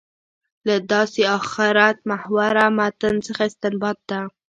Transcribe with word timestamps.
له 0.67 0.75
داسې 0.91 1.21
آخرت 1.37 1.97
محوره 2.09 2.65
متن 2.77 3.15
څخه 3.27 3.43
استنباط 3.49 3.99
ده. 4.09 4.19